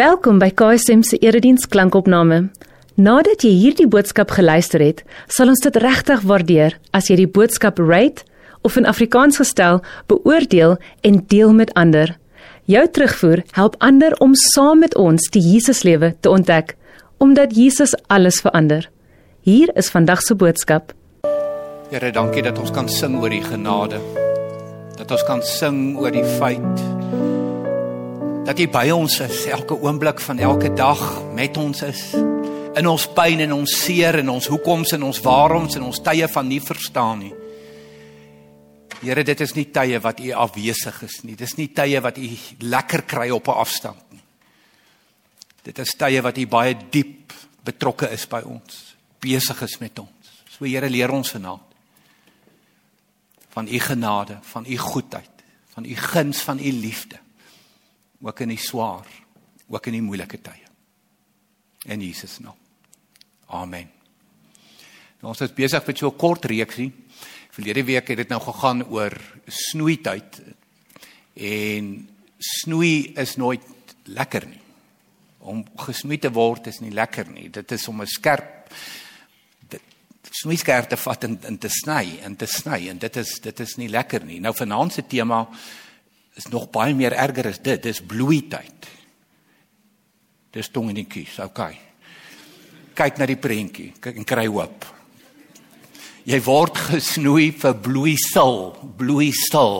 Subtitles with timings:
[0.00, 2.46] Welkom by KSM se erediens klankopname.
[2.96, 7.76] Nadat jy hierdie boodskap geluister het, sal ons dit regtig waardeer as jy die boodskap
[7.82, 8.24] rate
[8.64, 12.14] of in Afrikaans gestel beoordeel en deel met ander.
[12.64, 16.78] Jou terugvoer help ander om saam met ons die Jesuslewe te ontdek,
[17.20, 18.88] omdat Jesus alles verander.
[19.44, 20.94] Hier is vandag se boodskap.
[21.90, 24.00] Here, dankie dat ons kan sing oor die genade.
[24.96, 26.88] Dat ons kan sing oor die feit
[28.46, 31.00] dat jy by ons is elke oomblik van elke dag
[31.36, 32.00] met ons is
[32.78, 36.28] in ons pyn en ons seer en ons hoekoms en ons waaroms en ons tye
[36.30, 37.32] van nie verstaan nie.
[39.00, 41.36] Here, dit is nie tye wat u afwesig is nie.
[41.36, 42.28] Dis nie tye wat u
[42.62, 44.22] lekker kry op 'n afstand nie.
[45.64, 47.32] Dit is tye wat u baie diep
[47.64, 50.44] betrokke is by ons, besig is met ons.
[50.48, 51.68] So Here, leer ons vanaand
[53.50, 57.18] van u genade, van u goedheid, van u guns, van u liefde
[58.20, 59.06] ook in die swaar,
[59.68, 60.68] ook in die moeilike tye.
[61.88, 62.56] In Jesus naam.
[63.46, 63.88] Amen.
[65.20, 66.92] Nou ons is besig met so 'n kort reeksie.
[67.50, 69.12] Verlede week het dit nou gegaan oor
[69.46, 70.42] snoeityd.
[71.34, 72.08] En
[72.38, 73.64] snoei is nooit
[74.04, 74.60] lekker nie.
[75.38, 77.50] Om gesnoei te word is nie lekker nie.
[77.50, 78.72] Dit is om 'n skerp
[80.30, 83.60] snoei skerp te vat en, en te sny en te sny en dit is dit
[83.60, 84.40] is nie lekker nie.
[84.40, 85.42] Nou vanaand se tema
[86.40, 87.82] is nog baie meer erger as dit.
[87.84, 88.88] Dis bloeityd.
[90.56, 91.36] Dis tong in die kies.
[91.44, 91.76] Okay.
[92.96, 93.92] Kyk na die prentjie.
[94.02, 94.88] Kyk en kry hoop.
[96.28, 98.58] Jy word gesnoei vir bloeisel,
[98.98, 99.78] bloeisel.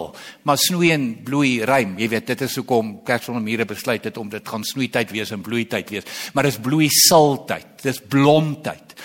[0.48, 1.97] Maar snoei en bloei rym.
[2.00, 5.92] Jy weet, dit is hoekom Kersonmure besluit het om dit gaan snoeityd wees en bloeityd
[5.97, 6.08] wees.
[6.34, 7.77] Maar dis bloeiseltyd.
[7.84, 8.97] Dis blomtyd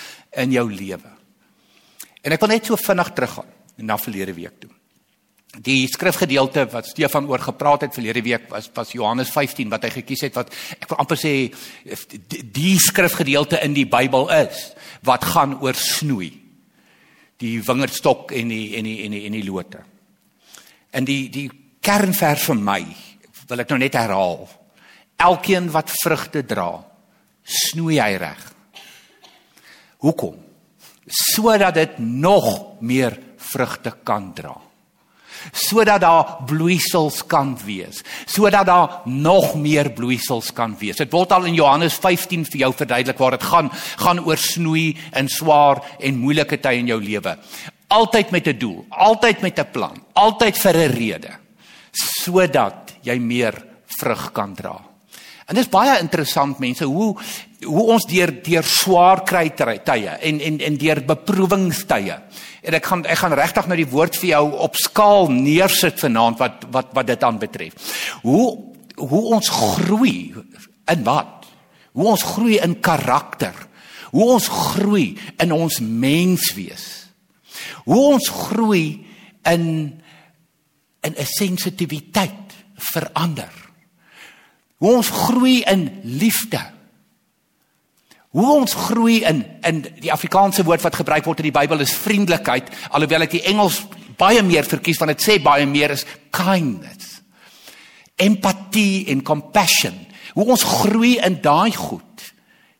[0.43, 1.11] in jou lewe.
[2.25, 3.51] En ek wil net so vinnig teruggaan
[3.85, 4.74] na verlede week toe.
[5.63, 9.91] Die skrifgedeelte wat Stefan oor gepraat het verlede week was was Johannes 15 wat hy
[10.01, 11.33] gekies het wat ek wil amper sê
[12.55, 14.73] die skrifgedeelte in die Bybel is
[15.07, 16.33] wat gaan oor snoei.
[17.39, 19.83] Die wingerdstok en die en die en die en die lote.
[20.91, 21.47] En die die
[21.79, 22.81] kernvers vir my
[23.47, 24.47] wil ek nou net herhaal.
[25.21, 26.81] Elkeen wat vrugte dra,
[27.45, 28.41] snoei hy reg.
[30.03, 30.35] Hoekom?
[31.05, 34.64] Sodat dit nog meer vrugte kan dra
[35.51, 40.97] sodat daar bloeisels kan wees, sodat daar nog meer bloeisels kan wees.
[40.97, 44.95] Dit word al in Johannes 15 vir jou verduidelik waar dit gaan, gaan oor snoei
[45.11, 47.37] en swaar en moeilike tye in jou lewe.
[47.87, 51.31] Altyd met 'n doel, altyd met 'n plan, altyd vir 'n rede,
[51.93, 53.53] sodat jy meer
[53.85, 54.81] vrug kan dra.
[55.45, 57.13] En dit is baie interessant mense hoe
[57.65, 62.17] hoe ons deur deur swaar kry tye en en en deur beproewingstye
[62.65, 66.41] En ek gaan ek gaan regtig nou die woord vir jou op skaal neersit vanaand
[66.41, 67.93] wat wat wat dit aan betref.
[68.25, 70.33] Hoe hoe ons groei
[70.91, 71.45] in wat?
[71.93, 73.55] Hoe ons groei in karakter.
[74.15, 76.85] Hoe ons groei in ons menswees.
[77.85, 79.05] Hoe ons groei
[79.45, 79.65] in
[81.05, 83.53] in 'n sensitiwiteit vir ander.
[84.77, 86.74] Hoe ons groei in liefde
[88.35, 91.95] Hoe ons groei in in die Afrikaanse woord wat gebruik word in die Bybel is
[91.95, 93.79] vriendelikheid, alhoewel ek die Engels
[94.19, 96.03] baie meer verkies want dit sê baie meer is
[96.35, 97.21] kindness.
[98.19, 99.95] Empatie en compassion.
[100.35, 102.27] Hoe ons groei in daai goed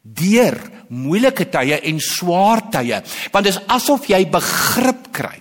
[0.04, 0.60] deur
[0.92, 3.00] moeilike tye en swaar tye,
[3.34, 5.40] want dit is asof jy begrip kry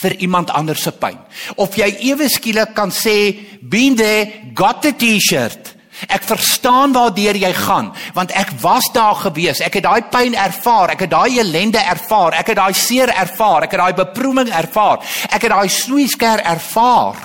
[0.00, 1.18] vir iemand anders se pyn.
[1.56, 7.52] Of jy ewe skielik kan sê, "Been there, got the T-shirt." Ek verstaan waardeur jy
[7.52, 9.60] gaan, want ek was daar gewees.
[9.60, 13.66] Ek het daai pyn ervaar, ek het daai ellende ervaar, ek het daai seer ervaar,
[13.66, 17.20] ek het daai beproewing ervaar, ek het daai snoeisker ervaar.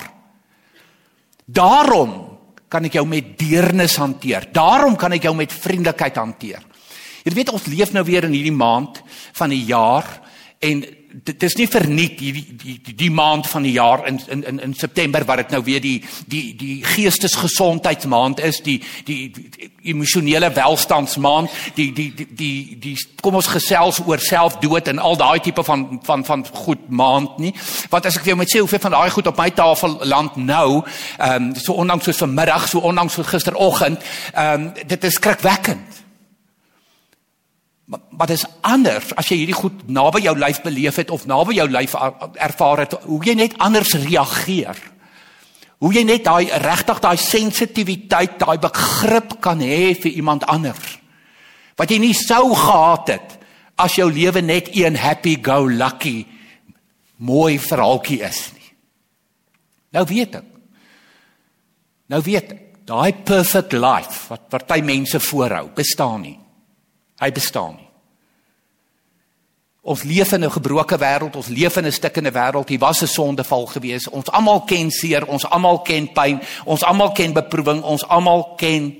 [1.46, 2.14] Daarom
[2.68, 4.48] kan ek jou met deernis hanteer.
[4.52, 6.64] Daarom kan ek jou met vriendelikheid hanteer.
[7.26, 9.00] Jy weet ons leef nou weer in hierdie maand
[9.38, 10.06] van die jaar
[10.62, 10.82] en
[11.24, 14.74] dit is nie verniet hierdie die, die die maand van die jaar in in in,
[14.74, 21.50] September wat dit nou weer die die die geestesgesondheidsmaand is die die, die, emosionele welstandsmaand
[21.74, 26.00] die die die die, die kom ons gesels oor selfdood en al daai tipe van
[26.04, 27.54] van van goed maand nie.
[27.90, 30.36] Want as ek vir jou moet sê hoeveel van daai goed op my tafel land
[30.36, 30.82] nou
[31.18, 34.02] ehm um, so onlangs soos vanmiddag so onlangs soos gisteroggend
[34.34, 36.05] ehm um, dit is skrikwekkend
[37.86, 41.54] Maar wat is anders as jy hierdie goed naby jou lyf beleef het of naby
[41.60, 41.94] jou lyf
[42.34, 44.78] ervaar het, hoe jy net anders reageer.
[45.78, 50.96] Hoe jy net daai regtig daai sensitiwiteit, daai begrip kan hê vir iemand anders.
[51.76, 53.36] Wat jy nie sou gehad het
[53.76, 56.24] as jou lewe net een happy go lucky
[57.16, 58.70] mooi verhaaltjie is nie.
[59.96, 60.48] Nou weet ek.
[62.12, 62.62] Nou weet ek.
[62.86, 66.36] Daai perfect life wat party mense voorhou, bestaan nie.
[67.20, 67.86] Hy bestaan nie.
[69.86, 72.68] Ons leef in 'n gebroke wêreld, ons leef in 'n stikkende wêreld.
[72.68, 74.08] Hier was 'n sondeval gewees.
[74.08, 78.96] Ons almal ken seer, ons almal ken pyn, ons almal ken beproewing, ons almal ken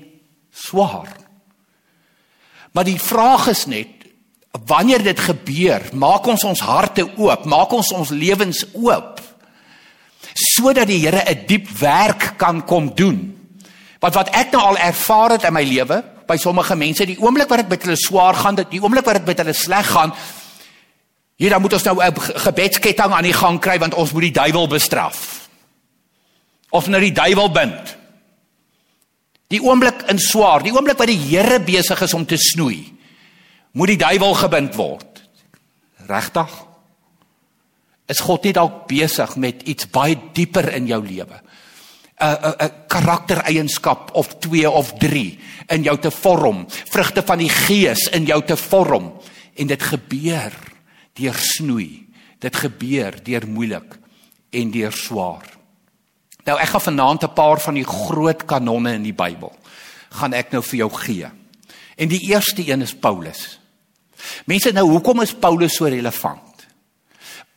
[0.51, 1.07] swaar.
[2.71, 3.87] Maar die vraag is net
[4.65, 9.21] wanneer dit gebeur, maak ons ons harte oop, maak ons ons lewens oop
[10.33, 13.49] sodat die Here 'n diep werk kan kom doen.
[13.99, 17.49] Want wat ek nou al ervaar het in my lewe by sommige mense, die oomblik
[17.49, 20.13] wat dit met hulle swaar gaan, die oomblik wat dit met hulle sleg gaan,
[21.37, 24.39] hier dan moet ons nou 'n gebedsketting aan die gang kry want ons moet die
[24.41, 25.49] duiwel bestraf.
[26.69, 27.97] Of nou die duiwel bind.
[29.47, 32.97] Die oomblik in swaar, die oomblik wat die Here besig is om te snoei,
[33.71, 35.21] moet die duiwel gebind word.
[36.07, 36.49] Regtig?
[38.07, 41.41] Is God nie dalk besig met iets baie dieper in jou lewe?
[42.17, 47.49] 'n 'n 'n karaktereienskap of 2 of 3 in jou te vorm, vrugte van die
[47.49, 49.13] gees in jou te vorm
[49.55, 50.53] en dit gebeur
[51.13, 52.07] deur snoei.
[52.39, 53.97] Dit gebeur deur moeilik
[54.49, 55.45] en deur swaar.
[56.45, 59.53] Nou ek gaan vanaand 'n paar van die groot kanonne in die Bybel
[60.09, 61.29] gaan ek nou vir jou gee.
[61.97, 63.59] En die eerste een is Paulus.
[64.45, 66.67] Mense nou, hoekom is Paulus so relevant?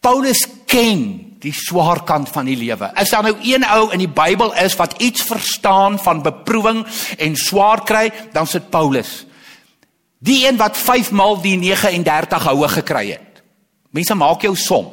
[0.01, 2.91] Paulus ken die swaar kant van die lewe.
[2.95, 6.85] As daar nou een ou in die Bybel is wat iets verstaan van beproewing
[7.19, 9.25] en swaar kry, dan sit Paulus.
[10.21, 13.43] Die een wat 5 maal die 39 houe gekry het.
[13.91, 14.91] Mense maak jou som.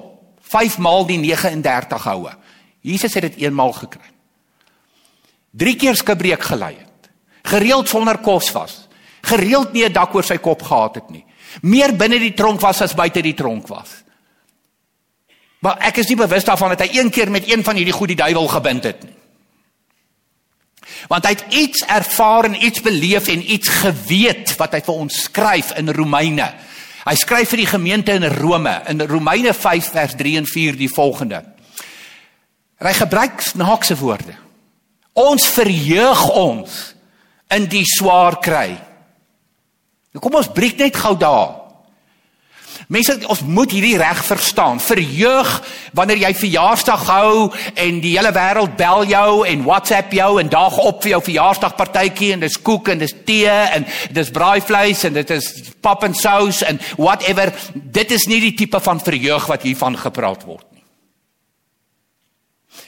[0.47, 2.31] 5 maal die 39 houe.
[2.81, 4.07] Jesus het dit eenmaal gekry.
[5.51, 7.11] Drie keer skibreek gelei het.
[7.43, 8.87] Gereeld sonder kos was.
[9.27, 11.25] Gereeld nie 'n dak oor sy kop gehad het nie.
[11.61, 14.03] Meer binne die tronk was as buite die tronk was.
[15.65, 18.13] Maar ek is nie bewus daarvan dat hy een keer met een van hierdie goed
[18.13, 19.15] die duiwel gebind het nie.
[21.07, 25.21] Want hy het iets ervaar en iets beleef en iets geweet wat hy vir ons
[25.27, 26.47] skryf in Romeine.
[27.07, 30.91] Hy skryf vir die gemeente in Rome in Romeine 5 vers 3 en 4 die
[30.91, 31.43] volgende.
[32.77, 34.35] En hy gebruik snaakse woorde.
[35.17, 36.75] Ons verheug ons
[37.53, 38.75] in die swaar kry.
[40.13, 41.66] Nou kom ons breek net gou daar.
[42.87, 44.79] Mense, ons moet hierdie reg verstaan.
[44.79, 45.49] Verheug
[45.97, 50.77] wanneer jy verjaarsdag hou en die hele wêreld bel jou en WhatsApp jou en daag
[50.77, 55.35] op vir jou verjaarsdagpartytjie en dis koek en dis tee en dis braaivleis en dit
[55.35, 55.49] is
[55.83, 57.53] pap en sous en whatever.
[57.73, 60.85] Dit is nie die tipe van verheug wat hiervan gepraat word nie.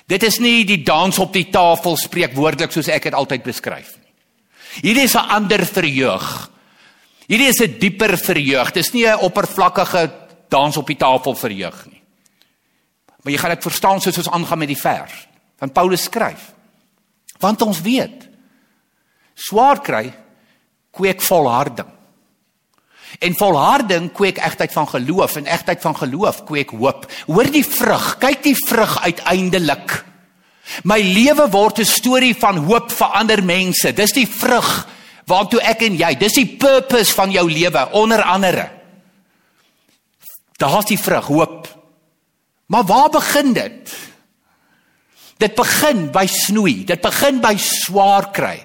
[0.10, 4.08] Dit is nie die dans op die tafel spreekwoordelik soos ek dit altyd beskryf nie.
[4.82, 6.50] Hierdie is 'n ander verheug.
[7.30, 8.72] Hierdie is 'n dieper verheug.
[8.74, 10.12] Dis nie 'n oppervlakkige
[10.50, 12.02] dans op die tafel verheug nie.
[13.22, 15.28] Maar jy gaan dit verstaan soos ons aangaan met die vers.
[15.60, 16.54] Want Paulus skryf.
[17.40, 18.28] Want ons weet
[19.36, 20.14] swaar kry
[20.92, 21.88] kweek volharding.
[23.20, 27.12] En volharding kweek egtheid van geloof en egtheid van geloof kweek hoop.
[27.26, 30.06] Hoor die vrug, kyk die vrug uiteindelik.
[30.84, 33.94] My lewe word 'n storie van hoop vir ander mense.
[33.94, 34.88] Dis die vrug
[35.30, 38.68] waartoe ek en jy, dis die purpose van jou lewe onder andere.
[40.60, 41.68] Daar's die vrug, hoop.
[42.70, 43.94] Maar waar begin dit?
[45.40, 46.84] Dit begin by snoei.
[46.86, 48.58] Dit begin by swaar kry.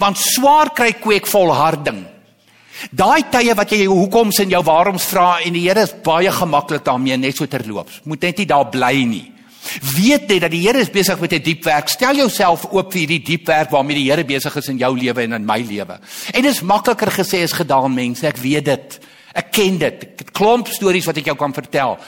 [0.00, 2.02] Want swaar kry kweek volharding.
[2.92, 6.84] Daai tye wat jy hoekoms en jou waaroms vra en die Here is baie gemaklik
[6.84, 8.02] daarmee net so terloops.
[8.04, 9.24] Moet net nie daar bly nie.
[9.96, 11.88] Weet net dat die Here is besig met 'n die diep werk.
[11.88, 15.22] Stel jouself oop vir hierdie diep werk waarmee die Here besig is in jou lewe
[15.22, 15.98] en in my lewe.
[16.32, 18.26] En dit is makliker gesê as gedaan mense.
[18.26, 19.00] Ek weet dit.
[19.34, 20.02] Ek ken dit.
[20.02, 21.98] Ek het klomp stories wat ek jou kan vertel.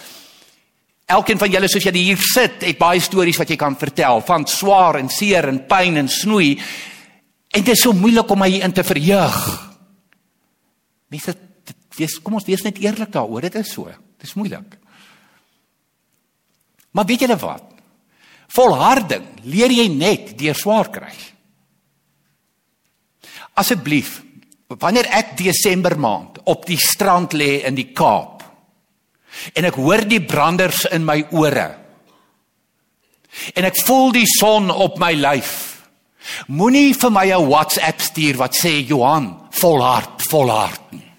[1.08, 4.46] Elkeen van julle soos jy hier sit, het baie stories wat jy kan vertel van
[4.46, 6.58] swaar en seer en pyn en snoei.
[7.48, 9.38] En dit is so moeilik om my in te verheug.
[11.08, 11.34] Mense
[11.96, 13.88] wees kom ons wees net eerlik daaroor, dit is so.
[13.88, 14.77] Dit is moeilik.
[16.98, 17.62] Maar weet julle wat?
[18.50, 21.12] Volharding leer jy net deur swaar kry.
[23.60, 24.16] Asseblief,
[24.66, 28.42] wanneer ek Desember maand op die strand lê in die Kaap
[29.54, 31.68] en ek hoor die branders in my ore
[33.54, 35.52] en ek voel die son op my lyf
[36.48, 41.10] Moenie vir my 'n WhatsApp stuur wat sê Johan, volhard, volhard nie.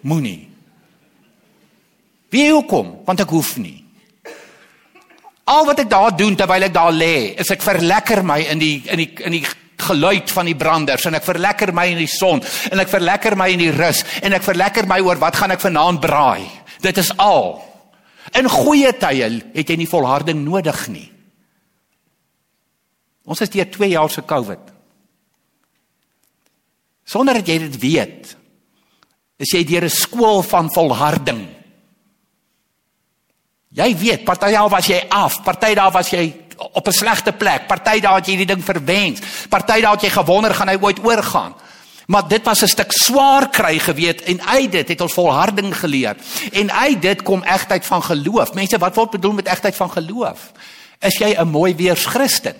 [0.00, 0.48] Moenie.
[2.30, 3.04] Wie hoekom?
[3.04, 3.81] Want ek hoef nie.
[5.52, 8.76] Al wat ek daar doen terwyl ek daar lê, is ek verlekker my in die
[8.88, 9.44] in die in die
[9.82, 13.48] geluid van die branders en ek verlekker my in die son en ek verlekker my
[13.52, 16.46] in die rus en ek verlekker my oor wat gaan ek vanaand braai.
[16.82, 17.56] Dit is al.
[18.38, 21.08] In goeie tye het jy nie volharding nodig nie.
[23.28, 24.70] Ons is deur 2 jaar se COVID.
[27.06, 28.32] Sonder dat jy dit weet,
[29.42, 31.61] is jy deur 'n skool van volharding.
[33.72, 36.26] Jy weet, party dae was jy af, party dae was jy
[36.72, 40.10] op 'n slegte plek, party dae het jy die ding verwens, party dae het jy
[40.10, 41.54] gewonder gaan hy ooit oorgaan.
[42.06, 46.16] Maar dit was 'n stuk swaar kry geweet en uit dit het ons volharding geleer.
[46.52, 48.54] En uit dit kom egtheid van geloof.
[48.54, 50.52] Mense, wat word bedoel met egtheid van geloof?
[51.00, 52.56] Is jy 'n mooi weers Christen?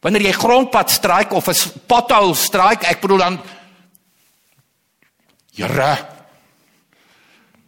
[0.00, 3.40] Wanneer jy grondpad straik of 'n pothole straik, ek bedoel dan
[5.54, 6.11] Here.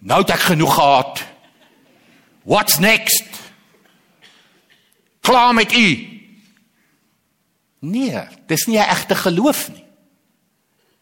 [0.04, 1.22] Nou het ek genoeg gehad.
[2.44, 3.24] What's next?
[5.24, 5.86] Klaar met u.
[7.80, 9.84] Nee, dis nie 'n egte geloof nie.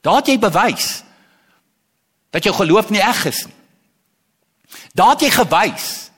[0.00, 1.02] Daar het jy bewys
[2.30, 3.54] dat jou geloof nie eg is nie.
[4.94, 6.10] Daar het jy gewys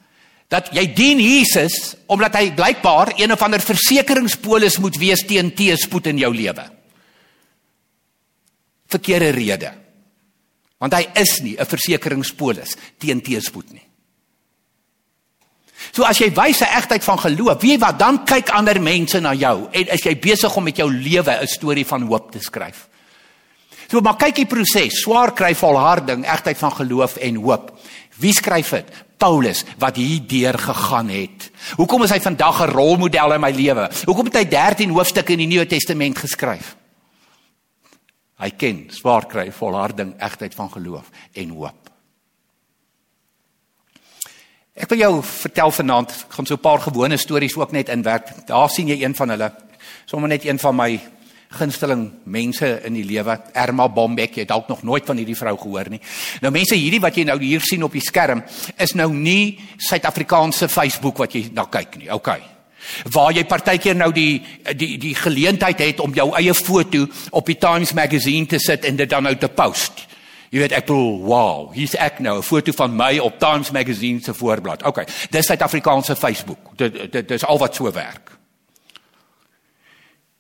[0.49, 6.07] dat jy dien Jesus omdat hy blykbaar een of ander versekeringspolis moet wees teen teëspoed
[6.07, 6.71] in jou lewe.
[8.87, 9.84] Verkeerde rede.
[10.85, 13.87] Want hy is nie 'n versekeringspolis teen teëspoed nie.
[15.93, 19.21] So as jy wys 'n egtheid van geloof, weet jy wat, dan kyk ander mense
[19.21, 22.38] na jou en as jy besig om met jou lewe 'n storie van hoop te
[22.38, 22.88] skryf.
[23.91, 27.79] So maar kyk die proses, swaar kry volharding, egtheid van geloof en hoop.
[28.19, 28.93] Wie skryf dit?
[29.17, 31.50] Paulus wat hier deur gegaan het.
[31.76, 33.91] Hoekom is hy vandag 'n rolmodel in my lewe?
[34.05, 36.76] Hoekom het hy 13 hoofstukke in die Nuwe Testament geskryf?
[38.45, 41.91] Hy ken swaar kry, volharding, egtheid van geloof en hoop.
[44.75, 48.47] Ek wil jou vertel vanaand, ek gaan so 'n paar gewone stories ook net inwerk.
[48.47, 49.53] Daar sien jy een van hulle.
[50.05, 51.01] Sommige net een van my
[51.49, 55.57] gunsteling mense in die lewe, Erma Bombeck, jy het dalk nog nooit van hierdie vrou
[55.57, 56.01] gehoor nie.
[56.41, 58.43] Nou mense, hierdie wat jy nou hier sien op die skerm,
[58.77, 62.11] is nou nie Suid-Afrikaanse Facebook wat jy na kyk nie.
[62.13, 62.54] OK.
[63.12, 64.43] Waar jy partykeer nou die
[64.76, 68.97] die die geleentheid het om jou eie foto op die Times Magazine te sit en
[68.97, 70.07] dit dan nou te post.
[70.55, 74.21] Jy weet ek bedoel, wow, hier's ek nou, 'n foto van my op Times Magazine
[74.23, 74.83] se voorblad.
[74.83, 75.03] OK.
[75.31, 76.76] Dis Suid-Afrikaanse Facebook.
[76.76, 78.31] Dit dit dis al wat so werk.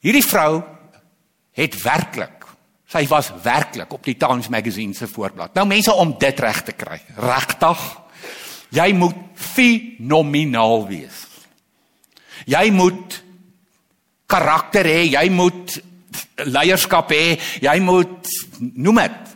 [0.00, 0.62] Hierdie vrou
[1.52, 2.44] het werklik,
[2.86, 5.54] sy was werklik op die Times Magazine se voorblad.
[5.54, 7.84] Nou mense om dit reg te kry, regtig,
[8.68, 11.26] jy moet fenomenaal wees.
[12.46, 13.22] Jy moet
[14.26, 15.78] karakter hê, jy moet
[16.44, 18.28] leierskap hê, jy moet
[18.74, 19.34] noem dit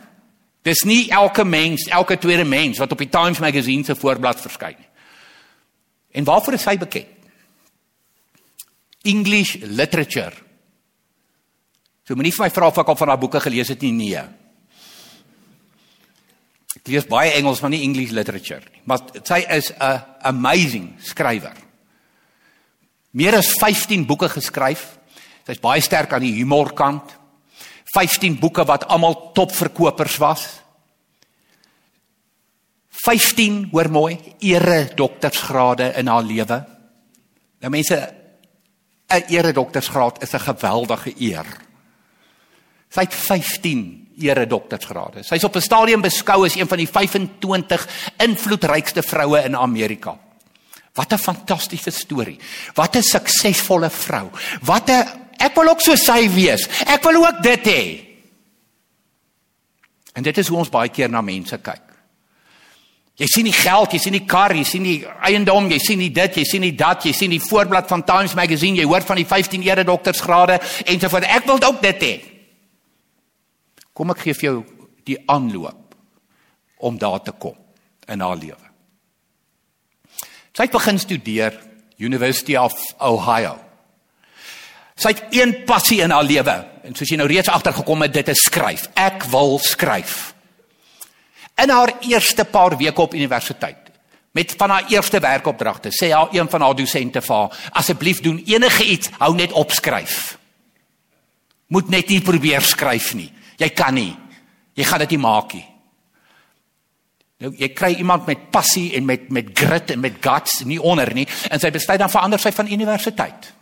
[0.69, 4.75] Dis nie elke mens, elke tweede mens wat op die Times Magazine se voorblad verskyn
[4.75, 4.89] nie.
[6.19, 7.15] En waarvoor is hy bekend?
[9.07, 10.35] English literature.
[12.03, 14.23] So moenie vir my vra of ek al van haar boeke gelees het nie, nee.
[16.75, 18.83] Ek lees baie Engels, maar nie English literature nie.
[18.89, 21.55] Maar sy is 'n amazing skrywer.
[23.11, 24.97] Meer as 15 boeke geskryf.
[25.47, 27.15] Sy's baie sterk aan die humorkant.
[27.93, 30.45] 15 boeke wat almal topverkopers was.
[33.05, 36.59] 15, hoor mooi, ere doktorsgrade in haar lewe.
[37.63, 37.97] Nou mense,
[39.09, 41.47] 'n ere doktorsgraad is 'n geweldige eer.
[42.89, 45.23] Sy het 15 ere doktorsgrade.
[45.23, 47.87] Sy's op 'n stadium beskou as een van die 25
[48.17, 50.17] invloedrykste vroue in Amerika.
[50.93, 52.39] Wat 'n fantastiese storie.
[52.73, 54.29] Wat 'n suksesvolle vrou.
[54.61, 56.67] Wat 'n Ek wil ook so sy wees.
[56.85, 57.83] Ek wil ook dit hê.
[60.19, 61.85] En dit is hoe ons baie keer na mense kyk.
[63.19, 66.11] Jy sien die geld, jy sien die kar, jy sien die eiendom, jy sien die
[66.15, 69.19] dit, jy sien die dat, jy sien die voorblad van Times Magazine, jy hoor van
[69.19, 70.55] die 15 ere doktorsgrade
[70.85, 71.27] en so voort.
[71.27, 72.13] Ek wil ook dit hê.
[73.95, 74.57] Kom ek gee vir jou
[75.07, 75.99] die aanloop
[76.87, 77.59] om daar te kom
[78.07, 78.68] in haar lewe.
[80.59, 81.53] Sy het begin studeer
[82.03, 83.53] University of Ohio.
[84.99, 88.31] Sy het een passie in haar lewe en soos jy nou reeds agtergekom het, dit
[88.33, 88.89] is skryf.
[88.99, 90.33] Ek wil skryf.
[91.63, 93.87] In haar eerste paar weke op universiteit
[94.35, 98.43] met van haar eerste werkopdragte sê haar een van haar dosente vir haar asseblief doen
[98.45, 100.37] enige iets hou net opskryf
[101.73, 104.13] moet net nie probeer skryf nie jy kan nie
[104.77, 105.65] jy gaan dit nie maak nie
[107.39, 111.13] nou jy kry iemand met passie en met met grit en met guts nie onder
[111.13, 113.53] nie en sy besluit dan verander sy van universiteit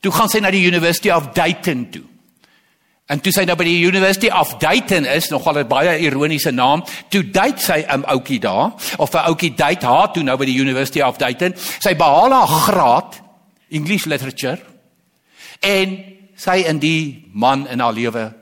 [0.00, 2.06] Toe gaan sy na die University of Dayton toe.
[3.10, 6.84] En toe sy nou by die University of Dayton is, nogal 'n baie ironiese naam,
[7.10, 10.60] toe date sy 'n ouetjie daar of 'n ouetjie date haar toe nou by die
[10.60, 11.54] University of Dayton.
[11.56, 13.20] Sy behaal haar graad
[13.68, 14.60] English literature
[15.60, 16.04] en
[16.36, 18.32] sy in die man in haar lewe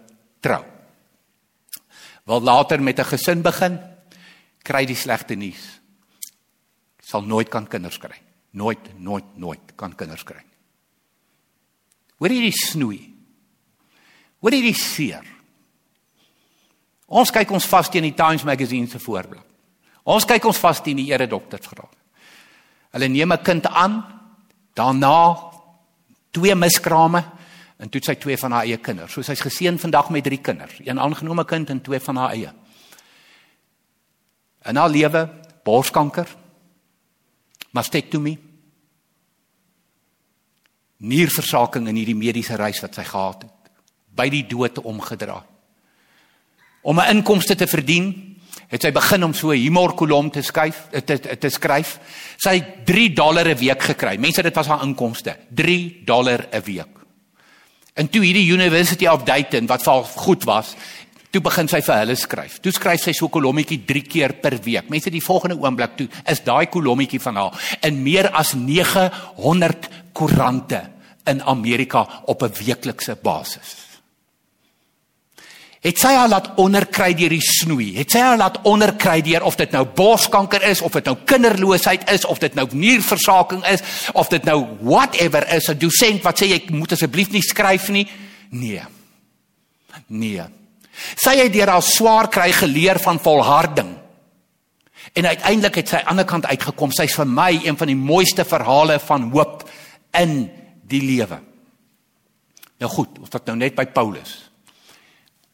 [0.40, 0.62] trou.
[2.26, 3.80] Wil later met 'n gesin begin,
[4.68, 5.64] kry die slegte nuus.
[7.00, 8.16] Sal nooit kan kinders kry.
[8.58, 10.40] Nooit, nooit, nooit kan kinders kry.
[12.18, 13.00] Hoor hierdie snoei.
[14.42, 15.25] Hoor hierdie seer.
[17.08, 19.44] Ons kyk ons vas teen die Times Magazine se voorblad.
[20.08, 21.96] Ons kyk ons vas teen die eredoktorsgraad.
[22.96, 24.04] Hulle neem 'n kind aan,
[24.75, 25.37] daarna
[26.32, 27.25] twee miskrame
[27.78, 29.12] en toe sy twee van haar eie kinders.
[29.12, 32.52] So sy's geseën vandag met drie kinders, een aangenome kind en twee van haar eie.
[34.68, 35.25] In haar lewe
[35.64, 36.28] borskanker,
[37.72, 38.38] mastektomie,
[40.98, 43.72] nierversaking in hierdie mediese reis wat sy gehad het,
[44.18, 45.38] by die dood omgedra.
[46.82, 48.37] Om 'n inkomste te verdien,
[48.68, 51.98] het sy begin om so 'n humorkolom te skryf, te, te te skryf.
[52.37, 54.18] Sy het 3 dollar 'n week gekry.
[54.18, 56.98] Mense, dit was haar inkomste, 3 dollar 'n week.
[57.94, 60.75] En toe hierdie University of Dayton wat vir haar goed was,
[61.38, 62.59] toe begin sy vir hulle skryf.
[62.62, 64.90] Toe skryf sy so 'n kolommetjie 3 keer per week.
[64.90, 70.90] Mense, die volgende oomblik toe is daai kolommetjie van haar in meer as 900 koerante
[71.26, 73.76] in Amerika op 'n weeklikse basis.
[75.80, 77.97] Het sy haar laat onderkry deur die snoei?
[77.97, 82.11] Het sy haar laat onderkry deur of dit nou borskanker is of dit nou kinderloosheid
[82.11, 83.80] is of dit nou nierversaking is
[84.12, 88.09] of dit nou whatever is 'n dosent wat sê jy moet asseblief nie skryf nie?
[88.50, 88.83] Nee.
[90.09, 90.57] Nee.
[91.19, 93.95] Sy het deur haar swaar kry geleer van volharding.
[95.14, 96.93] En uiteindelik het sy aan die ander kant uitgekom.
[96.93, 99.64] Sy's vir my een van die mooiste verhale van hoop
[100.19, 100.50] in
[100.88, 101.40] die lewe.
[102.78, 104.49] Nou goed, of dit nou net by Paulus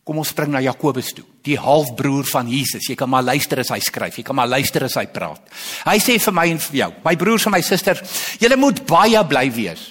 [0.05, 2.91] Kom ons spring na Jakobus toe, die halfbroer van Jesus.
[2.91, 5.41] Jy kan maar luister as hy skryf, jy kan maar luister as hy praat.
[5.87, 9.23] Hy sê vir my en vir jou, my broers en my susters, julle moet baie
[9.31, 9.87] bly wees.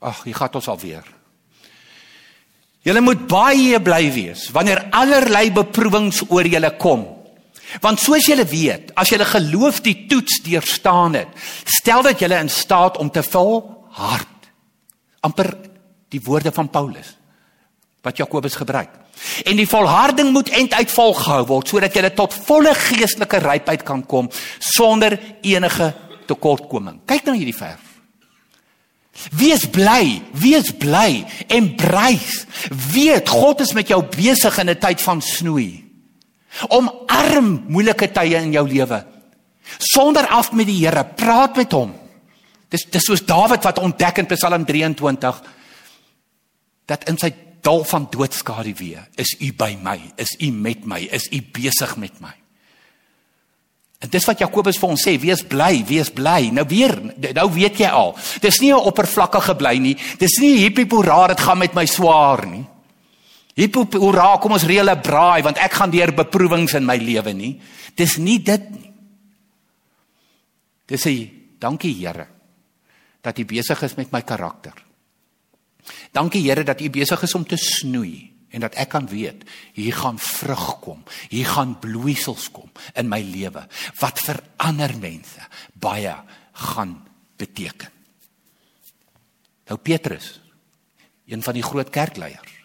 [0.00, 1.04] Ag, hier gaan ons alweer.
[2.86, 7.04] Julle moet baie bly wees wanneer allerlei beproewings oor julle kom.
[7.84, 11.34] Want soos julle weet, as julle geloof die toets deurstaan het,
[11.68, 14.26] stel dit julle in staat om te volhard.
[15.20, 15.50] amper
[16.08, 17.16] die woorde van Paulus
[18.00, 18.88] wat Jakobus gebruik.
[19.44, 24.30] En die volharding moet einduit volgehou word sodat jy tot volle geestelike rypheid kan kom
[24.58, 25.90] sonder enige
[26.30, 27.02] tekortkoming.
[27.04, 27.89] Kyk nou hierdie vers.
[29.36, 32.44] Wees bly, wees bly en brys.
[32.92, 35.84] Weet God is met jou besig in 'n tyd van snoei.
[36.68, 39.06] Omarm moeilike tye in jou lewe.
[39.78, 41.94] Sonder af met die Here, praat met hom.
[42.68, 45.42] Dis dis soos Dawid wat ontdek in Psalm 23
[46.86, 47.30] dat in sy
[47.62, 49.08] dal van doodskade weer.
[49.14, 49.98] Is u by my?
[50.16, 51.00] Is u met my?
[51.10, 52.39] Is u besig met my?
[54.00, 56.48] En dis wat Jakobus vir ons sê, wees bly, wees bly.
[56.56, 56.94] Nou weer,
[57.36, 58.14] nou weet jy al.
[58.40, 59.96] Dis nie 'n oppervlakkige bly nie.
[60.18, 62.64] Dis nie hippie hoera, dit gaan met my swaar nie.
[63.54, 67.32] Hippie hoera, kom ons reël 'n braai want ek gaan deur beproewings in my lewe
[67.34, 67.60] nie.
[67.94, 68.92] Dis nie dit nie.
[70.86, 72.26] Dis sê, dankie Here
[73.22, 74.72] dat U besig is met my karakter.
[76.10, 79.44] Dankie Here dat U besig is om te snoei en dat ek kan weet
[79.76, 81.02] hier gaan vrug kom.
[81.30, 83.64] Hier gaan bloeisels kom in my lewe
[84.00, 86.14] wat vir ander mense baie
[86.70, 86.96] gaan
[87.40, 87.90] beteken.
[89.70, 90.40] Nou Petrus,
[91.30, 92.56] een van die groot kerkleiers.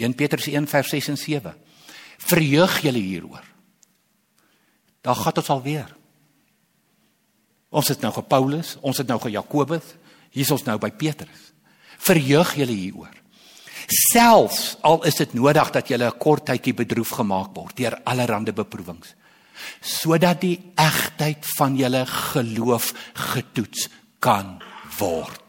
[0.00, 1.54] 1 Petrus 1 vers 6 en 7.
[2.24, 3.44] Verheug julle hieroor.
[5.04, 5.90] Daar gaan ons alweer.
[7.68, 9.94] Ons het nou ge Paulus, ons het nou ge Jakobus,
[10.30, 11.54] hier is ons nou by Petrus
[12.04, 13.22] verheug julle hieroor.
[13.86, 18.52] Selfs al is dit nodig dat julle 'n kort tydjie bedroef gemaak word deur allerlei
[18.52, 19.14] beproewings,
[19.80, 24.62] sodat die egtheid van julle geloof getoets kan
[24.98, 25.44] word.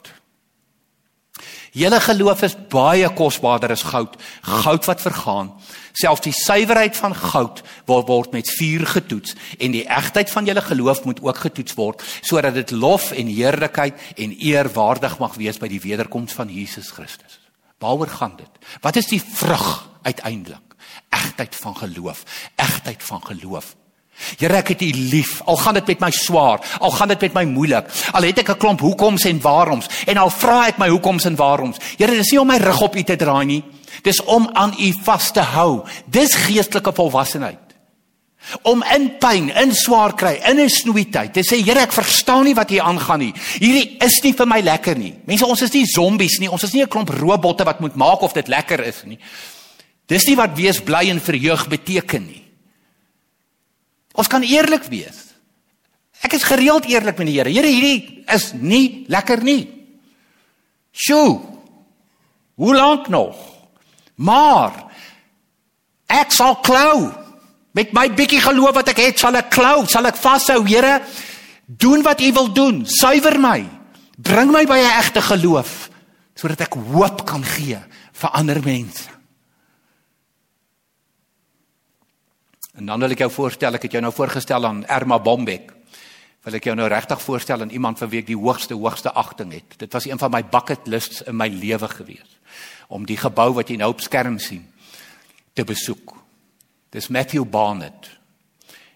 [1.75, 5.49] Julle geloof is baie kosbaarder as goud, goud wat vergaan.
[5.91, 10.63] Selfs die suiwerheid van goud word word met vuur getoets en die egtheid van julle
[10.63, 15.59] geloof moet ook getoets word sodat dit lof en heerlikheid en eer waardig mag wees
[15.59, 17.44] by die wederkoms van Jesus Christus.
[17.79, 18.51] Waaroor gaan dit?
[18.81, 20.75] Wat is die vrug uiteindelik?
[21.09, 22.23] Egtheid van geloof,
[22.55, 23.75] egtheid van geloof.
[24.39, 25.41] Here ek het U lief.
[25.43, 27.89] Al gaan dit met my swaar, al gaan dit met my moeilik.
[28.15, 31.35] Al het ek 'n klomp hoekoms en waaroms en al vra ek my hoekoms en
[31.35, 31.77] waaroms.
[31.97, 33.63] Here, dis nie om my rug op U te draai nie.
[34.01, 35.83] Dis om aan U vas te hou.
[36.05, 37.64] Dis geestelike volwassenheid.
[38.61, 42.53] Om in pyn, in swaar kry, in 'n snoeityd te sê, Here, ek verstaan nie
[42.53, 43.33] wat hier aangaan nie.
[43.33, 45.13] Hierdie is nie vir my lekker nie.
[45.25, 46.49] Mense, ons is nie zombies nie.
[46.49, 49.17] Ons is nie 'n klomp robotte wat moet maak of dit lekker is nie.
[50.07, 52.43] Dis nie wat wees bly en verheug beteken nie.
[54.13, 55.33] Ons kan eerlik wees.
[56.21, 57.49] Ek is gereeld eerlik met die Here.
[57.49, 59.67] Here, hierdie is nie lekker nie.
[60.91, 61.41] Sjoe.
[62.55, 63.35] Hoe lank nog?
[64.15, 64.85] Maar
[66.07, 67.24] ek sal klou.
[67.75, 71.01] Met my bietjie geloof wat ek het, sal ek klou, sal ek vashou, Here.
[71.65, 72.85] Doen wat U wil doen.
[72.87, 73.65] Suiwer my.
[74.15, 75.89] Bring my by 'n egte geloof
[76.35, 77.79] sodat ek hoop kan gee
[78.11, 79.07] vir ander mense.
[82.75, 85.71] En dan wil ek jou voorstel, ek het jou nou voorgestel aan Erma Bombek.
[86.43, 89.53] Wil ek jou nou regtig voorstel aan iemand vir wie ek die hoogste hoogste agting
[89.53, 89.77] het.
[89.77, 92.39] Dit was een van my bucket lists in my lewe gewees
[92.87, 94.67] om die gebou wat jy nou op skerm sien
[95.53, 96.24] te besoek.
[96.95, 98.07] Dis Matthew Barnett.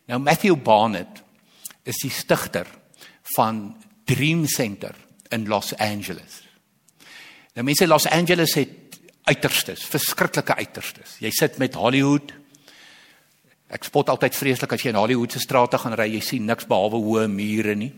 [0.07, 1.21] Nou Matthew Barnett
[1.83, 2.67] is die stigter
[3.35, 3.75] van
[4.07, 4.95] Dream Center
[5.35, 6.39] in Los Angeles.
[7.53, 11.17] Nou mense Los Angeles het uiterstes, verskriklike uiterstes.
[11.21, 12.33] Jy sit met Hollywood,
[13.69, 16.65] Ek spot altyd vreeslik as jy in Hollywood se strate gaan ry, jy sien niks
[16.65, 17.91] behalwe hoë mure nie.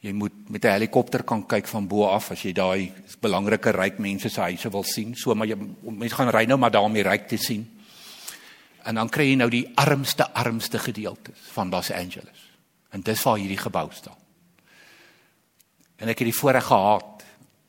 [0.00, 3.98] Jy moet met 'n helikopter kan kyk van bo af as jy daai belangrike ryk
[3.98, 5.14] mense se huise wil sien.
[5.14, 7.68] So maar jy mense gaan ry nou maar daar om die ryk te sien.
[8.88, 12.44] En dan kry jy nou die armste armste gedeeltes van Los Angeles.
[12.90, 14.16] En dis waar hierdie gebou staan.
[15.98, 17.24] En ek het die voorreg gehad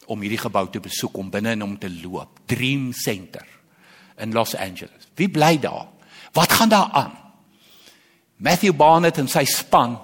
[0.10, 2.40] om hierdie gebou te besoek om binne in hom te loop.
[2.48, 3.44] Dream Center
[4.22, 5.10] in Los Angeles.
[5.20, 5.90] Wie bly daar?
[6.34, 7.18] Wat gaan daar aan?
[8.40, 9.98] Matthew Barnett en sy span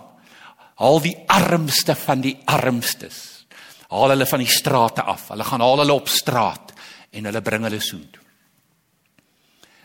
[0.76, 3.48] haal die armste van die armstes.
[3.88, 5.30] Haal hulle van die strate af.
[5.32, 6.76] Hulle gaan haal hulle op straat
[7.16, 8.25] en hulle bring hulle soontoe.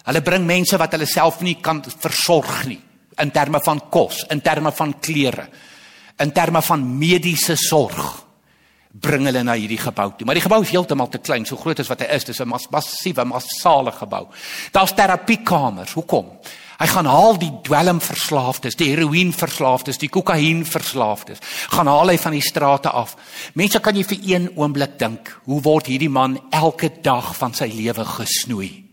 [0.04, 2.80] Hulle bring mense wat hulle self nie kan versorg nie
[3.20, 5.46] in terme van kos, in terme van klere,
[6.20, 8.30] in terme van mediese sorg
[8.90, 10.26] bring hulle na hierdie gebou toe.
[10.26, 12.24] Maar die gebou is heeltemal te klein, so groot as wat hy is.
[12.24, 14.26] Dis 'n massiewe, massale gebou.
[14.72, 15.92] Daar's terapiekamers.
[15.92, 16.26] Hoekom?
[16.80, 21.38] Hy gaan haal die dwelmverslaafdes, die heroïneverslaafdes, die kokainverslaafdes.
[21.68, 23.16] Gaan haal hy van die strate af.
[23.54, 27.66] Mense kan jy vir een oomblik dink, hoe word hierdie man elke dag van sy
[27.66, 28.89] lewe gesnoei?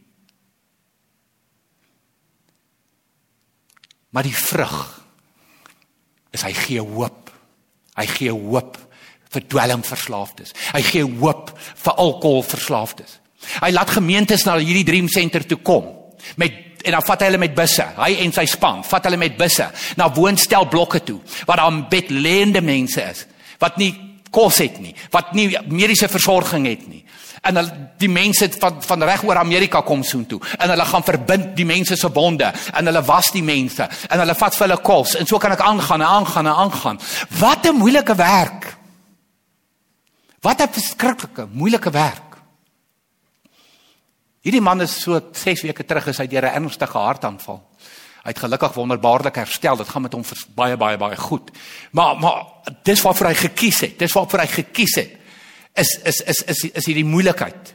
[4.17, 4.77] Maar die vrug
[6.34, 7.30] is hy gee hoop.
[7.99, 8.80] Hy gee hoop
[9.30, 10.56] vir dwelmverslaafdes.
[10.73, 13.19] Hy gee hoop vir alkoholverslaafdes.
[13.62, 15.91] Hy laat gemeentes na hierdie Dream Center toe kom
[16.41, 17.86] met en dan vat hy hulle met busse.
[17.93, 19.69] Hy en sy span vat hulle met busse
[20.01, 23.25] na woonstelblokke toe waar daar bedlende mense is
[23.62, 23.91] wat nie
[24.34, 27.03] kos het nie, wat nie mediese versorging het nie.
[27.41, 31.56] En hulle die mense van van reg oor Amerika kom soontoe en hulle gaan verbind
[31.58, 35.15] die mense se bonde en hulle was die mense en hulle vat vir hulle kos
[35.19, 37.00] en so kan ek aangaan en aangaan en aangaan.
[37.39, 38.78] Wat 'n moeilike werk.
[40.41, 42.38] Wat 'n verskriklike, moeilike werk.
[44.41, 47.62] Hierdie man is so 6 weke terug is hy deur 'n ernstige hartaanval.
[48.23, 49.78] Hy het gelukkig wonderbaarlik herstel.
[49.78, 50.23] Dit gaan met hom
[50.56, 51.52] baie baie baie goed.
[51.91, 52.43] Maar maar
[52.84, 54.00] dis waarvoor hy gekies het.
[54.00, 55.12] Dis waarvoor hy gekies het.
[55.77, 57.73] Is is is is is hierdie moeilikheid.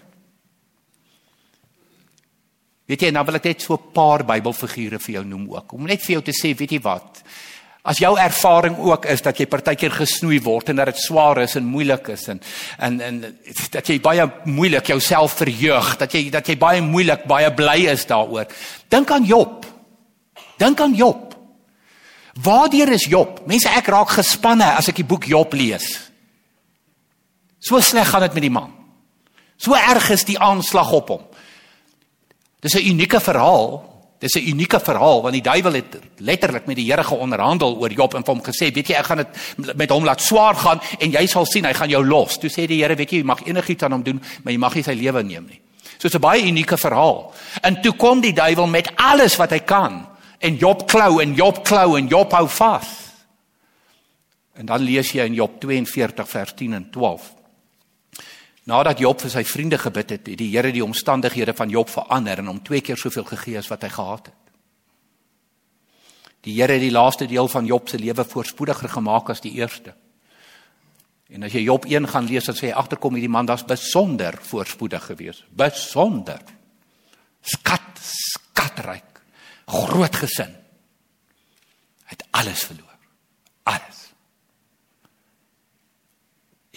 [2.91, 5.73] Weet jy, nou wil ek net so 'n paar Bybelfigure vir jou noem ook.
[5.73, 7.23] Om net vir jou te sê, weet jy wat?
[7.85, 11.57] As jou ervaring ook is dat jy partykeer gesnoei word en dat dit swaar is
[11.57, 12.41] en moeilik is en
[12.79, 13.39] en en
[13.71, 18.07] dat jy baie moeilik jouself verheug, dat jy dat jy baie moeilik baie bly is
[18.07, 18.47] daaroor.
[18.89, 19.67] Dink aan Job.
[20.59, 21.35] Dink aan Job.
[22.43, 23.43] Waardeur is Job?
[23.47, 26.12] Mense ek raak gespanne as ek die boek Job lees.
[27.63, 28.73] So sleg gaan dit met die man.
[29.57, 31.23] So erg is die aanslag op hom.
[32.61, 36.87] Dis 'n unieke verhaal Dis 'n unieke verhaal want die duiwel het letterlik met die
[36.87, 40.21] Here geonderhandel oor Job en hom gesê, weet jy, ek gaan dit met hom laat
[40.21, 42.39] swaar gaan en jy sal sien hy gaan jou los.
[42.39, 44.75] Toe sê die Here, weet jy, jy mag enigiets aan hom doen, maar jy mag
[44.75, 45.61] nie sy lewe neem nie.
[45.99, 47.35] So 'n baie unieke verhaal.
[47.63, 50.07] En toe kom die duiwel met alles wat hy kan
[50.39, 52.87] en Job klou en Job klou en Job hou vas.
[54.55, 57.42] En dan lees jy in Job 42 vers 10 en 12.
[58.71, 62.39] Nadat Job vir sy vriende gebid het, het die Here die omstandighede van Job verander
[62.39, 64.39] en hom twee keer soveel gegee as wat hy gehad het.
[66.47, 69.95] Die Here het die laaste deel van Job se lewe voorspoediger gemaak as die eerste.
[71.33, 74.37] En as jy Job 1 gaan lees, dan sê hy agterkom hierdie man was besonder
[74.51, 75.47] voorspoedig geweest.
[75.57, 76.43] Besonder.
[77.41, 79.23] Skat, skatryk.
[79.73, 80.53] Groot gesin.
[82.05, 82.99] Hy het alles verloor.
[83.71, 84.02] Alles.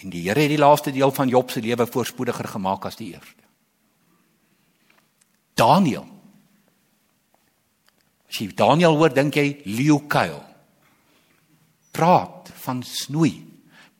[0.02, 3.14] En die Here het die laaste deel van Job se lewe voorspoediger gemaak as die
[3.14, 3.44] eerste.
[5.56, 6.04] Daniel.
[8.28, 10.42] As jy Daniel hoor, dink jy leeukuil.
[11.96, 13.38] Praat van snoei.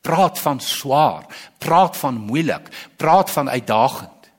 [0.05, 1.25] Praat van swaar.
[1.57, 2.69] Praat van moeilik.
[2.95, 4.29] Praat van uitdagend.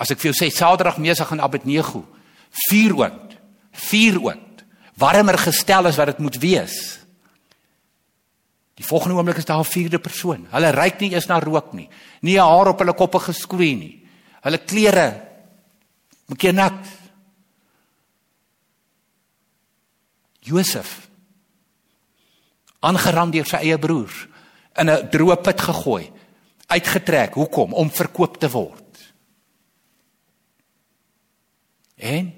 [0.00, 2.02] As ek vir jou sê Saterdag mesig in Abednego,
[2.70, 3.36] vuur oond.
[3.90, 4.64] Vuur oond.
[5.00, 6.99] Warmer gestel as wat dit moet wees.
[8.80, 10.46] Die volgende oomblik is daar 'n vierde persoon.
[10.50, 11.88] Hulle ryk nie eens na rook nie.
[12.20, 14.08] Nie 'n haar op hulle koppe geskroei nie.
[14.40, 15.28] Hulle klere
[16.26, 16.86] mekaar nat.
[20.40, 21.08] Josef
[22.80, 24.26] aangerand deur sy eie broers
[24.74, 26.10] in 'n droë put gegooi,
[26.66, 27.34] uitgetrek.
[27.34, 27.72] Hoekom?
[27.72, 28.80] Om verkoop te word.
[32.00, 32.32] en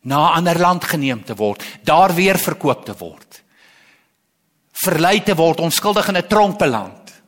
[0.00, 3.27] na 'n ander land geneem te word, daar weer verkoop te word.
[4.78, 7.22] Verlei te word, onskuldig in 'n tronk beland.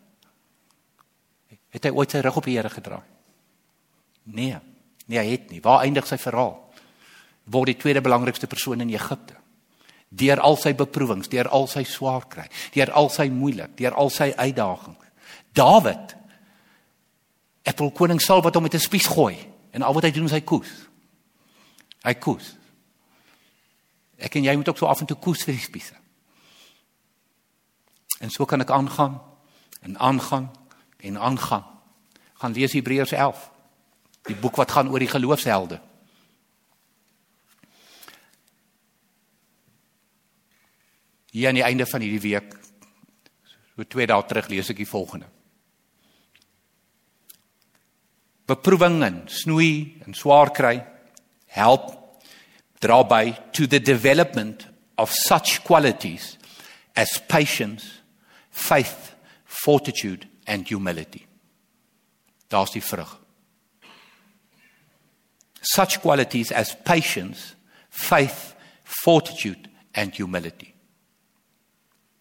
[1.71, 3.07] Het hy ooit sy rug op die Here gedraai?
[4.23, 4.59] Nee.
[5.07, 5.61] Nee, hy het nie.
[5.61, 6.73] Waar eindig sy verhaal?
[7.45, 9.35] Word die tweede belangrikste persoon in Egipte.
[10.09, 14.11] Deur al sy beproewings, deur al sy swaar kry, deur al sy moeilik, deur al
[14.11, 15.07] sy uitdagings.
[15.53, 16.17] Dawid
[17.81, 19.37] wil koning Saul wat hom met 'n spies gooi
[19.73, 20.71] en al wat hy doen is hy koes.
[22.05, 22.57] Hy koes.
[24.19, 25.95] Ek en jy moet ook so af en toe koes vir die spiese.
[28.21, 29.19] En so kan ek aangaan
[29.81, 30.51] en aangaan
[31.01, 31.65] en aangaan.
[32.41, 33.49] Gaan lees Hebreërs 11.
[34.29, 35.81] Die boek wat gaan oor die geloofshelde.
[41.31, 42.57] Hier aan die einde van hierdie week
[43.77, 45.29] so twee dae terug lees ek die volgende.
[48.51, 50.81] beproewing en snoei en swaar kry
[51.55, 51.93] help
[52.83, 54.67] dra by to the development
[54.99, 56.37] of such qualities
[56.97, 58.00] as patience,
[58.61, 61.27] faith, fortitude and humility.
[62.49, 63.19] Daar's die vrug.
[65.61, 67.55] Such qualities as patience,
[67.89, 70.75] faith, fortitude and humility.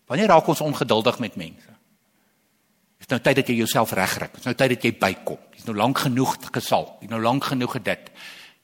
[0.10, 1.76] Wanneer raak ons ongeduldig met mense?
[3.00, 4.28] Dit is nou tyd dat jy jouself regkry.
[4.34, 5.44] Dit is nou tyd dat jy bykom.
[5.56, 6.88] Jy's nou lank genoeg gesal.
[7.00, 8.12] Jy's nou lank genoeg gedit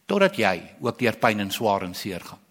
[0.06, 0.54] totdat jy
[0.86, 2.42] ook deur pyn en swaar en seer gaan.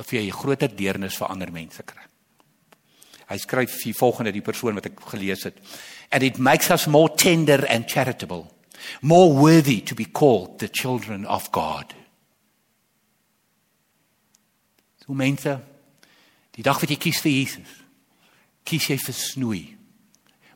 [0.00, 2.05] Of jy 'n groter deernis vir ander mense kry.
[3.26, 5.58] Hy skryf die volgende die persoon wat ek gelees het.
[6.14, 8.46] And it makes us more tender and charitable,
[9.02, 11.94] more worthy to be called the children of God.
[15.02, 15.58] So mense,
[16.54, 17.72] die dag wat jy kies vir Jesus,
[18.66, 19.64] kies jy vir snoei.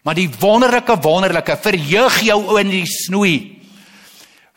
[0.07, 3.35] Maar die wonderlike wonderlike verheug jou in die snoei.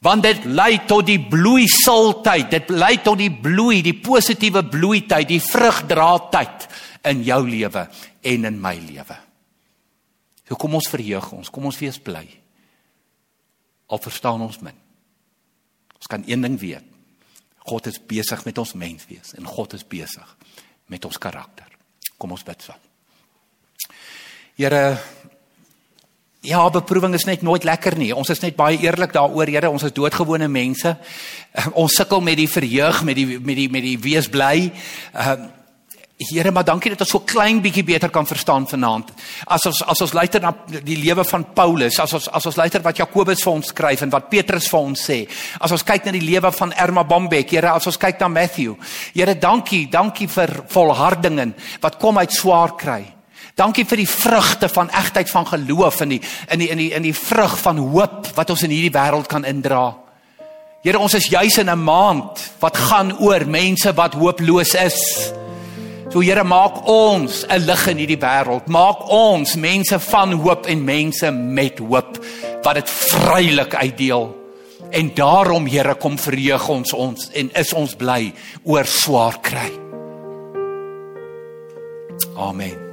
[0.03, 2.49] Want dit lei tot die bloeiseltyd.
[2.51, 6.67] Dit lei tot die bloei, die positiewe bloeityd, die vrugdraatyd
[7.03, 7.87] in jou lewe
[8.21, 9.17] en in my lewe.
[10.47, 12.25] So kom ons verheug ons, kom ons wees bly.
[13.91, 14.77] Al verstaan ons min.
[15.97, 16.89] Ons kan een ding weet.
[17.63, 20.37] God is besig met ons menswees en God is besig
[20.91, 21.69] met ons karakter.
[22.19, 22.81] Kom ons bid saam.
[24.59, 24.83] Here
[26.43, 28.09] Ja, beproewing is net nooit lekker nie.
[28.11, 30.91] Ons is net baie eerlik daaroor, Here, ons is doodgewone mense.
[31.79, 34.67] Ons sukkel met die verheug, met die met die met die wees bly.
[34.67, 35.51] Ehm uh,
[36.17, 39.09] Here, maar dankie dat ons so klein bietjie beter kan verstaan vanaand.
[39.49, 42.83] As ons as ons luister na die lewe van Paulus, as ons as ons luister
[42.85, 45.23] wat Jakobus vir ons skryf en wat Petrus vir ons sê.
[45.57, 48.77] As ons kyk na die lewe van Erma Bombek, Here, as ons kyk na Matthew.
[49.15, 53.01] Here, dankie, dankie vir volharding wat kom uit swaar kry.
[53.57, 56.21] Dankie vir die vrugte van egtheid van geloof in die
[56.53, 59.45] in die in die in die vrug van hoop wat ons in hierdie wêreld kan
[59.45, 59.95] indra.
[60.83, 65.33] Here, ons is juis in 'n maand wat gaan oor mense wat hooploos is.
[66.13, 68.67] So Here, maak ons 'n lig in hierdie wêreld.
[68.67, 72.21] Maak ons mense van hoop en mense met hoop
[72.61, 74.29] wat dit vrylik uitdeel.
[74.91, 78.31] En daarom Here kom verheug ons ons en is ons bly
[78.63, 79.71] oor swaar kry.
[82.37, 82.92] Amen.